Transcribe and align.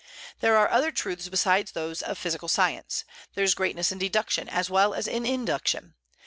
There 0.39 0.57
are 0.57 0.67
other 0.71 0.91
truths 0.91 1.29
besides 1.29 1.73
those 1.73 2.01
of 2.01 2.17
physical 2.17 2.47
science; 2.47 3.03
there 3.35 3.43
is 3.43 3.53
greatness 3.53 3.91
in 3.91 3.99
deduction 3.99 4.49
as 4.49 4.67
well 4.67 4.95
as 4.95 5.05
in 5.05 5.27
induction. 5.27 5.93